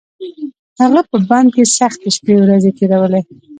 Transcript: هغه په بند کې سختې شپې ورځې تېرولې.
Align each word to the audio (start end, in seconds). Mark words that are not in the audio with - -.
هغه 0.81 1.01
په 1.09 1.17
بند 1.29 1.47
کې 1.55 1.63
سختې 1.77 2.09
شپې 2.15 2.35
ورځې 2.41 2.71
تېرولې. 2.77 3.21